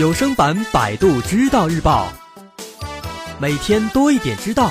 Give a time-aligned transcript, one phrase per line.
[0.00, 2.08] 有声版《百度知道日报》，
[3.38, 4.70] 每天多一点知道，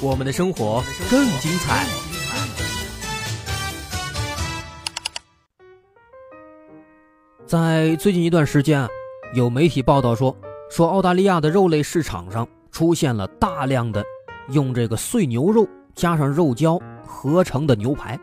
[0.00, 0.80] 我们的生活
[1.10, 1.84] 更精彩。
[7.44, 8.88] 在最近一段时间，
[9.34, 10.32] 有媒体报道说，
[10.70, 14.04] 说澳大利亚的肉类市场上出现了大量的
[14.50, 18.16] 用这个碎牛肉加上肉胶合成的牛排，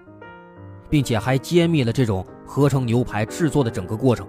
[0.89, 4.25] 并且还揭秘了这种合成牛排制作的整个过程。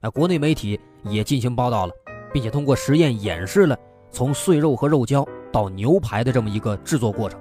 [0.00, 1.92] 啊，国内媒体也进行报道了，
[2.32, 3.76] 并且通过实验演示了
[4.12, 7.38] 从碎肉和肉胶到牛排的这么一个制作过程。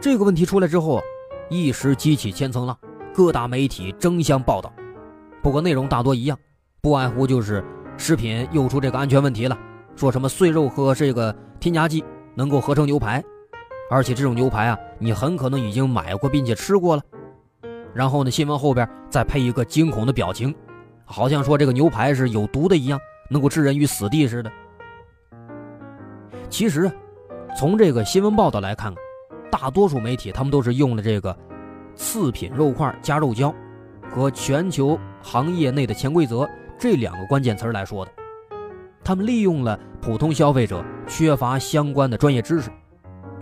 [0.00, 1.02] 这个问题出来之后，
[1.48, 2.78] 一时激起千层浪，
[3.12, 4.72] 各大媒体争相报道。
[5.42, 6.38] 不过内容大多一样，
[6.80, 7.64] 不外乎就是
[7.96, 9.58] 食品又出这个安全问题了，
[9.96, 12.04] 说什么碎肉和这个添加剂
[12.36, 13.20] 能够合成牛排，
[13.90, 17.02] 而且这种牛排啊，你很可能已经买过并且吃过了。
[17.94, 20.54] 然后呢，新闻后边再配一个惊恐的表情，
[21.04, 24.52] 好像说这个牛排是有毒的一样，能够置人于死地似的。
[26.48, 26.90] 其实，
[27.56, 28.94] 从这个新闻报道来看，
[29.50, 31.36] 大多数媒体他们都是用了这个
[31.94, 33.54] “次品肉块加肉胶”
[34.10, 38.12] 和“全球行业内的潜规则”这两个关键词来说的。
[39.02, 42.70] 他们利用了普通消费者缺乏相关的专业知识，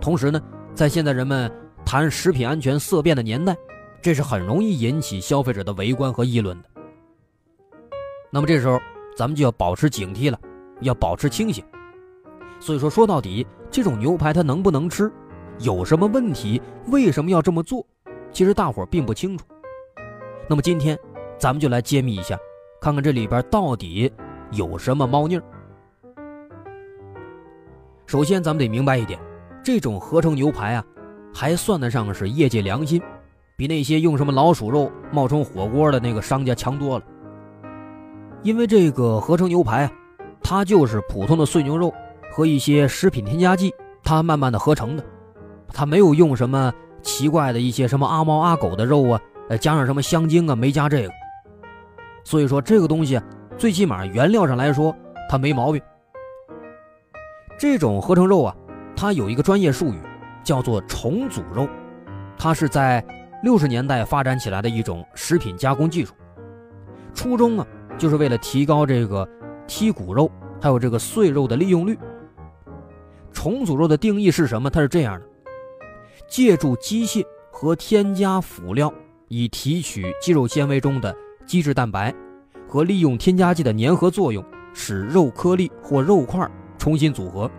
[0.01, 0.41] 同时呢，
[0.73, 1.51] 在现在人们
[1.85, 3.55] 谈食品安全色变的年代。
[4.01, 6.69] 这是很容易引起消费者的围观和议论的。
[8.31, 8.79] 那么这时候，
[9.15, 10.39] 咱们就要保持警惕了，
[10.81, 11.63] 要保持清醒。
[12.59, 15.11] 所以说，说到底，这种牛排它能不能吃，
[15.59, 17.85] 有什么问题，为什么要这么做，
[18.31, 19.45] 其实大伙儿并不清楚。
[20.47, 20.97] 那么今天，
[21.37, 22.37] 咱们就来揭秘一下，
[22.79, 24.11] 看看这里边到底
[24.51, 25.43] 有什么猫腻儿。
[28.05, 29.19] 首先，咱们得明白一点，
[29.63, 30.85] 这种合成牛排啊，
[31.33, 33.01] 还算得上是业界良心。
[33.59, 37.03] 比那些用什么老鼠肉冒充火锅的那个商家强多了。
[38.41, 39.91] 因为这个合成牛排啊，
[40.41, 41.93] 它就是普通的碎牛肉
[42.31, 45.03] 和一些食品添加剂，它慢慢的合成的，
[45.73, 46.71] 它没有用什么
[47.01, 51.11] 奇怪的一些什么阿猫阿狗的肉啊，呃，加上什么香精啊，没加这个。
[52.23, 53.19] 所以说这个东西，
[53.57, 54.95] 最起码原料上来说
[55.29, 55.81] 它没毛病。
[57.57, 58.55] 这种合成肉啊，
[58.95, 59.99] 它有一个专业术语，
[60.45, 61.67] 叫做重组肉，
[62.37, 63.05] 它是在。
[63.41, 66.13] 六十年代发展起来的一种食品加工技术，
[67.13, 67.65] 初衷啊，
[67.97, 69.27] 就是为了提高这个
[69.67, 70.29] 剔骨肉
[70.61, 71.97] 还有这个碎肉的利用率。
[73.31, 74.69] 重组肉的定义是什么？
[74.69, 75.25] 它是这样的：
[76.27, 78.93] 借助机械和添加辅料，
[79.29, 82.13] 以提取肌肉纤维中的基质蛋白，
[82.67, 86.45] 和利用添加剂的粘合作用，使肉颗粒或肉块
[86.77, 87.49] 重新组合，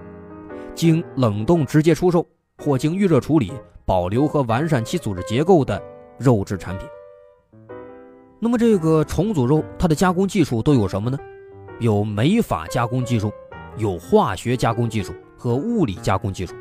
[0.74, 2.26] 经冷冻直接出售
[2.60, 3.52] 或经预热处理。
[3.86, 5.82] 保留和完善其组织结构的
[6.16, 6.86] 肉质产品。
[8.38, 11.18] 那么，这个重组肉它的加工技术都有什么呢？
[11.80, 13.32] 有酶法加工技术，
[13.76, 16.54] 有化学加工技术和物理加工技术。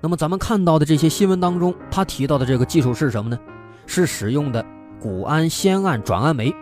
[0.00, 3.36] 那么，咱们看到的这些新闻当中，他提到的这个技术是什么呢？
[3.86, 4.64] 是使用的
[5.00, 6.54] 谷氨酰胺转氨酶，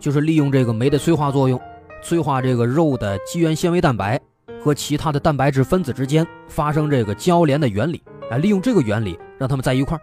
[0.00, 1.60] 就是利用这个酶的催化作用，
[2.02, 4.18] 催化这个肉的肌原纤维蛋白
[4.62, 8.02] 和其他的蛋白质分子之间发生这个交联的原理。
[8.30, 10.00] 啊，利用这个原理让它们在一块儿。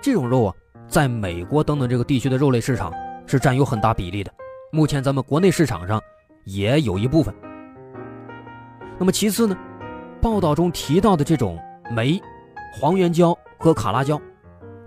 [0.00, 0.54] 这种肉啊，
[0.88, 2.92] 在美国等等这个地区的肉类市场
[3.24, 4.32] 是占有很大比例的。
[4.72, 6.02] 目前咱们国内市场上
[6.44, 7.32] 也有一部分。
[8.98, 9.56] 那么其次呢，
[10.20, 11.56] 报道中提到的这种
[11.90, 12.20] 酶、
[12.74, 14.20] 黄原胶和卡拉胶，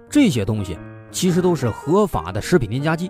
[0.09, 0.77] 这些东西
[1.11, 3.09] 其实都是合法的食品添加剂。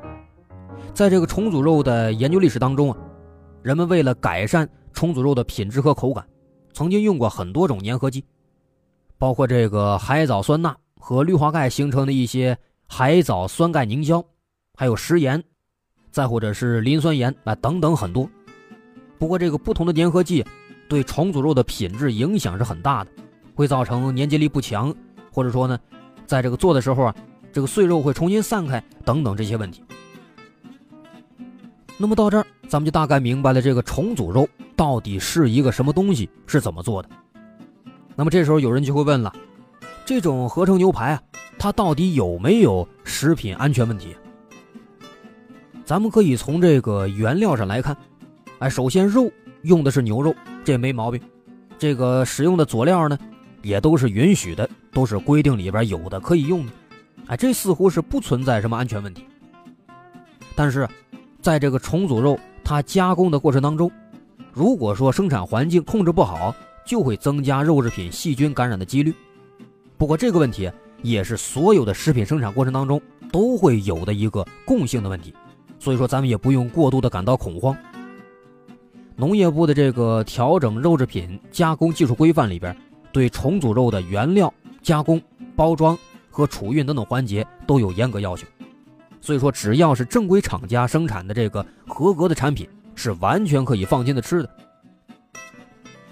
[0.94, 2.98] 在这个重组肉的研究历史当中啊，
[3.64, 6.26] 人们为了改善重组肉的品质和口感，
[6.74, 8.24] 曾经用过很多种粘合剂。
[9.18, 12.58] 包括这个海藻酸钠和氯化钙形成的一些
[12.88, 14.24] 海藻酸钙凝胶，
[14.74, 15.44] 还有食盐，
[16.12, 18.28] 再或者是磷酸盐啊等等很多。
[19.20, 20.44] 不过这个不同的粘合剂
[20.90, 23.12] 对重组肉的品质影响是很大的，
[23.54, 24.94] 会造成粘结力不强，
[25.32, 25.80] 或者说呢，
[26.26, 27.16] 在这个做的时候啊，
[27.54, 29.84] 这个碎肉会重新散开等等这些问题。
[31.98, 37.10] 那么到这儿，咱们就大概明白了这个重组肉到底是一个什么东西，是怎么做的。
[38.16, 39.34] 那么这时候有人就会问了，
[40.06, 41.22] 这种合成牛排啊，
[41.58, 44.16] 它到底有没有食品安全问题？
[45.86, 47.96] 咱们可以从这个原料上来看，
[48.60, 49.32] 哎，首先肉
[49.62, 51.22] 用的是牛肉，这没毛病。
[51.78, 53.18] 这个使用的佐料呢，
[53.62, 56.72] 也都是允许的，都是规定里边有的可以用的，
[57.28, 59.26] 哎，这似乎是不存在什么安全问题。
[60.56, 60.88] 但是，
[61.46, 63.92] 在这个重组肉它加工的过程当中，
[64.52, 69.14] 如果说生产环境控制不好，就会增加肉制品细菌感染的几率。
[69.96, 70.72] 不过这个问题
[71.04, 73.00] 也是所有的食品生产过程当中
[73.32, 75.36] 都会有的一个共性的问题，
[75.78, 77.78] 所以说咱们也不用过度的感到恐慌。
[79.16, 82.76] 农业部的这个调整肉制品加工技术规范里边，
[83.12, 84.52] 对重组肉的原料、
[84.82, 85.22] 加工、
[85.56, 85.96] 包装
[86.32, 88.48] 和储运等等环节都有严格要求。
[89.26, 94.50] 所以说，只要是正规厂家生产的这个合格的产品，是完全可以放心的吃的。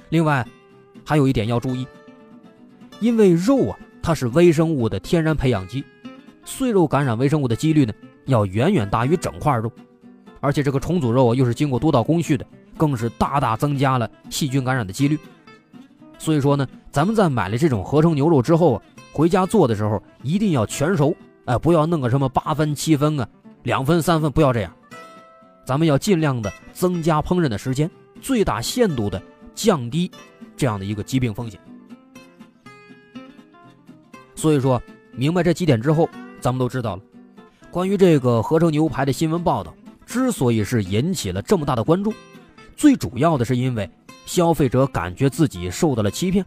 [0.10, 0.44] 另外，
[1.06, 1.86] 还有一点要注意，
[3.00, 5.86] 因为肉啊，它是微生物的天然培养基，
[6.44, 7.94] 碎肉感染微生物的几率呢，
[8.26, 9.72] 要远远大于整块肉，
[10.40, 12.44] 而且这个重组肉啊又是经过多道工序的，
[12.78, 15.20] 更是大大增加了细菌感染的几率。
[16.18, 18.82] 所以说呢，咱们在买了这种合成牛肉之后啊，
[19.12, 21.16] 回家做的时候一定要全熟。
[21.46, 23.28] 哎，不要弄个什么八分、七分啊，
[23.64, 24.74] 两分、三分，不要这样。
[25.66, 27.90] 咱们要尽量的增加烹饪的时间，
[28.22, 29.22] 最大限度的
[29.54, 30.10] 降低
[30.56, 31.60] 这样的一个疾病风险。
[34.36, 34.82] 所以说
[35.12, 36.10] 明白这几点之后，
[36.40, 37.02] 咱们都知道了，
[37.72, 39.74] 关于这个合成牛排的新闻报道
[40.06, 42.14] 之所以是引起了这么大的关注，
[42.76, 43.90] 最主要的是因为
[44.26, 46.46] 消费者感觉自己受到了欺骗，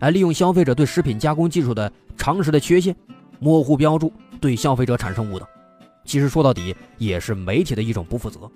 [0.00, 2.94] 哎，利用消费者对食品加工技术的常识的缺陷，
[3.38, 4.12] 模糊标注。
[4.40, 5.48] 对消费者产生误导，
[6.04, 8.50] 其实说到底也是媒体的一种不负责。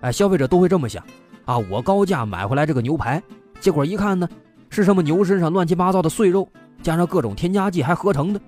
[0.00, 1.04] 哎，消费者都会这么想
[1.44, 3.22] 啊，我高价买回来这个牛排，
[3.60, 4.28] 结果一看呢，
[4.68, 6.48] 是什么牛身上乱七八糟的碎肉，
[6.82, 8.40] 加上各种添加剂还合成的，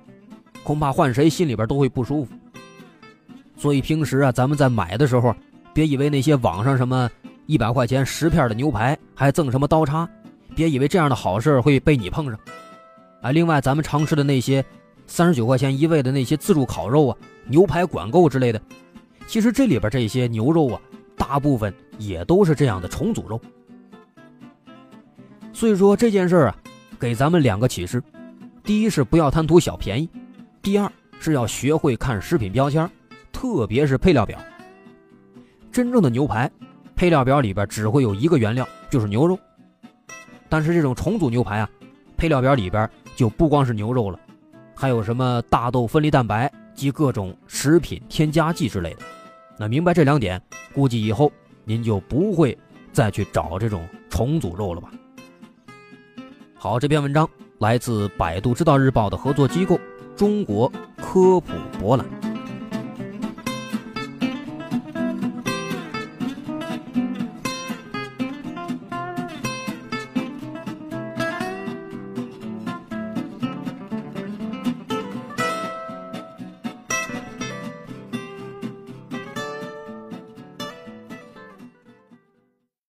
[0.64, 2.32] 恐怕换谁心里边都会不舒服。
[3.56, 5.34] 所以平时啊，咱们在买的时候，
[5.72, 7.08] 别以为那些网上什么
[7.46, 10.08] 一百块钱十片的牛排还赠什么刀叉，
[10.56, 12.38] 别以为这样的好事会被你碰上。
[13.22, 14.64] 啊，另外咱们常吃的那些。
[15.06, 17.17] 三十九块钱一位的那些自助烤肉啊、
[17.47, 18.61] 牛排管够之类的，
[19.27, 20.81] 其实这里边这些牛肉啊，
[21.17, 23.41] 大部分也都是这样的重组肉。
[25.53, 26.56] 所以说这件事啊，
[26.99, 28.03] 给咱们两个启示：
[28.62, 30.09] 第一是不要贪图小便宜；
[30.61, 30.91] 第二
[31.21, 32.91] 是要学会看食品标签，
[33.33, 34.39] 特别是配料表。
[35.71, 36.51] 真正的牛排，
[36.97, 39.39] 配料表里边只会有一个原料，就是牛肉。
[40.49, 41.71] 但是这种重组牛排啊，
[42.17, 44.19] 配料表里边就不光是牛肉了。
[44.84, 48.98] 还有什么大豆分离蛋白及各种食品添加剂之类的？
[49.56, 50.38] 那明白这两点，
[50.75, 51.32] 估计以后
[51.64, 52.54] 您就不会
[52.92, 54.90] 再去找这种重组肉了吧？
[56.54, 57.26] 好，这篇文章
[57.60, 59.81] 来自百度知道日报的合作机构
[60.14, 62.04] 中国科普博览。